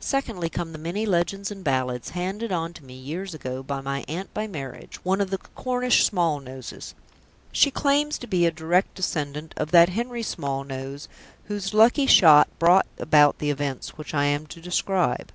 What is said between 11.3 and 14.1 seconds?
whose lucky shot brought about the events